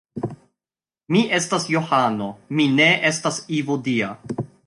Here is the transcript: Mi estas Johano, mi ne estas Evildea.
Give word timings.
Mi 1.15 1.21
estas 1.39 1.67
Johano, 1.75 2.31
mi 2.61 2.67
ne 2.79 2.89
estas 3.13 3.39
Evildea. 3.61 4.11